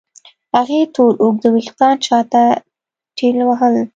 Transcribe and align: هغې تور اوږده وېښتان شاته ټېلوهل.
هغې 0.55 0.79
تور 0.95 1.11
اوږده 1.23 1.49
وېښتان 1.51 1.95
شاته 2.07 2.43
ټېلوهل. 3.17 3.75